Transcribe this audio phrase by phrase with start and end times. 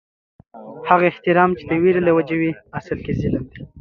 [0.89, 3.59] هغه احترام چې د وېرې له وجې وي، اصل کې ظلم دي